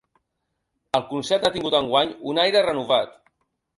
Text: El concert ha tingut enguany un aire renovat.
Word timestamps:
El 0.99 1.03
concert 1.11 1.45
ha 1.49 1.53
tingut 1.57 1.77
enguany 1.81 2.17
un 2.33 2.41
aire 2.47 2.65
renovat. 2.69 3.17